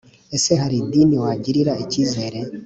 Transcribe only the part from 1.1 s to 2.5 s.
wagirira icyizere